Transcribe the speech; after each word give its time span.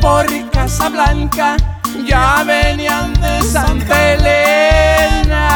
por 0.00 0.26
Casablanca 0.50 1.56
ya 2.06 2.42
venían 2.44 3.12
de 3.20 3.42
Santa 3.42 4.12
Elena. 4.12 5.46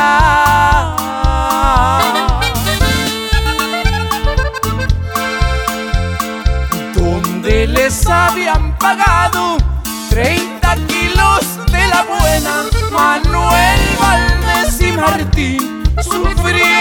Donde 6.94 7.66
les 7.66 8.06
habían 8.06 8.76
pagado 8.78 9.56
30 10.10 10.76
kilos 10.86 11.40
de 11.72 11.86
la 11.88 12.02
buena, 12.02 12.64
Manuel 12.92 13.80
Valdés 13.98 14.80
y 14.80 14.92
Martín 14.92 15.82
sufrieron 16.02 16.73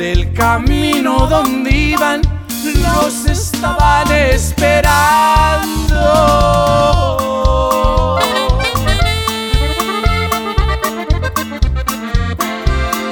Por 0.00 0.06
el 0.06 0.32
camino 0.32 1.26
donde 1.26 1.70
iban, 1.70 2.22
los 2.64 3.26
estaban 3.26 4.10
esperando. 4.10 4.88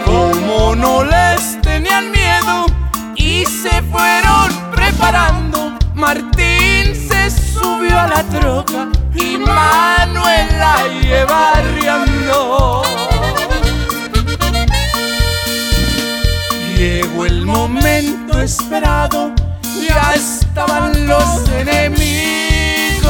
Como 0.07 0.75
no 0.77 1.05
les 1.05 1.61
tenían 1.61 2.11
miedo 2.11 2.65
y 3.17 3.45
se 3.45 3.83
fueron 3.83 4.51
preparando, 4.75 5.77
Martín 5.95 6.95
se 6.95 7.31
subió 7.31 8.01
a 8.01 8.07
la 8.07 8.23
troca 8.23 8.89
y 9.15 9.37
Manuel 9.37 10.59
la 10.59 10.89
lleva 11.03 11.51
arriando. 11.51 13.08
Llegó 16.79 17.27
el 17.27 17.45
momento 17.45 18.41
esperado, 18.41 19.35
ya 19.89 20.15
estaban 20.15 21.09
los 21.09 21.49
enemigos. 21.49 23.09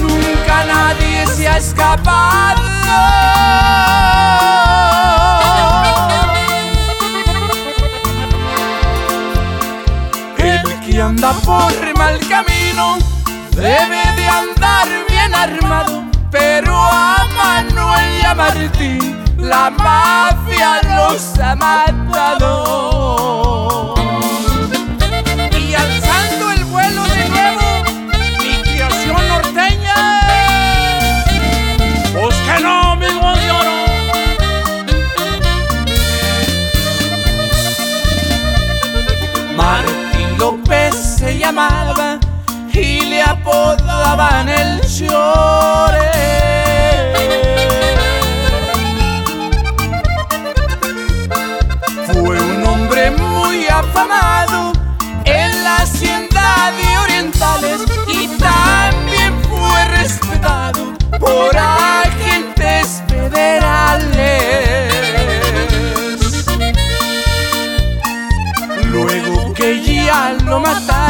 Nunca 0.00 0.64
nadie 0.66 1.26
se 1.26 1.48
ha 1.48 1.56
escapado. 1.58 2.62
El 10.38 10.80
que 10.80 11.00
anda 11.00 11.32
por 11.44 11.72
mal 11.96 12.18
camino 12.28 12.98
debe 13.52 14.02
de 14.16 14.28
andar 14.28 14.88
bien 15.08 15.34
armado, 15.34 16.04
pero 16.30 16.74
a 16.74 17.26
Manuel 17.36 18.20
y 18.20 18.24
a 18.24 18.34
Martín 18.34 19.24
la 19.38 19.70
mafia 19.70 20.80
los 20.96 21.38
ha 21.38 21.54
matado. 21.54 22.74
Apodaban 43.24 44.48
el 44.48 44.80
Chore. 44.82 46.10
Fue 52.12 52.40
un 52.40 52.66
hombre 52.66 53.10
muy 53.10 53.66
afamado 53.66 54.72
en 55.24 55.64
la 55.64 55.76
hacienda 55.76 56.72
de 56.78 56.98
Orientales 56.98 57.80
y 58.06 58.28
también 58.38 59.34
fue 59.48 59.84
respetado 59.86 60.94
por 61.18 61.56
agentes 61.56 63.02
federales. 63.08 64.44
Luego 68.84 69.52
que 69.54 69.82
ya 69.82 70.36
lo 70.44 70.60
mataron 70.60 71.03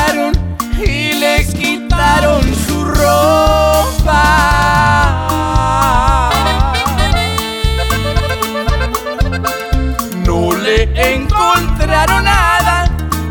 encontraron 10.94 12.24
nada 12.24 12.86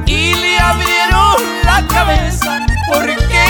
y 0.06 0.34
le 0.34 0.60
abrieron 0.60 1.38
la 1.64 1.86
cabeza 1.88 2.66
porque 2.92 3.44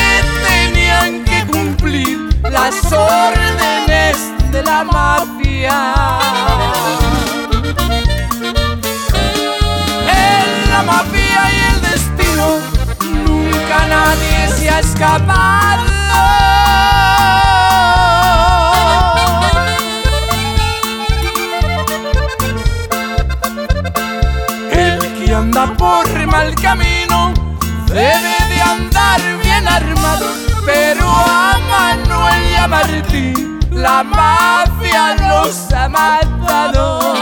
tenían 0.48 1.24
que 1.24 1.46
cumplir 1.48 2.20
las 2.52 2.76
órdenes 2.92 4.18
de 4.52 4.64
la 4.64 4.84
mafia. 4.84 5.94
En 10.08 10.72
la 10.72 10.84
mafia 10.84 11.42
y 11.52 11.74
el 11.74 11.82
destino 11.82 12.60
nunca 13.26 13.88
nadie 13.88 14.48
se 14.58 14.70
ha 14.70 14.80
escapado. 14.80 15.63
Anda 25.44 25.74
por 25.78 26.08
mal 26.28 26.56
camino 26.56 27.34
debe 27.88 28.36
de 28.50 28.62
andar 28.62 29.20
bien 29.44 29.68
armado, 29.68 30.28
pero 30.66 31.06
a 31.06 31.60
Manuel 31.70 32.44
y 32.52 32.56
a 32.56 32.68
Martín 32.68 33.60
la 33.70 34.04
mafia 34.04 35.16
los 35.28 35.74
ha 35.74 35.90
matado. 35.90 37.14